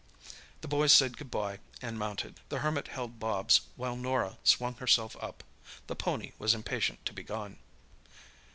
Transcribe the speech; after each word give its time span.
The 0.61 0.67
boys 0.67 0.91
said 0.91 1.15
"good 1.15 1.29
bye" 1.29 1.59
and 1.79 1.99
mounted. 1.99 2.39
The 2.49 2.57
Hermit 2.61 2.87
held 2.87 3.19
Bobs 3.19 3.61
while 3.75 3.95
Norah 3.95 4.39
swung 4.43 4.73
herself 4.77 5.15
up—the 5.21 5.95
pony 5.95 6.31
was 6.39 6.55
impatient 6.55 7.05
to 7.05 7.13
be 7.13 7.21
gone. 7.21 7.59